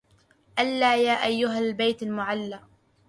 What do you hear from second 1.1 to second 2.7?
أيها البيت المعلى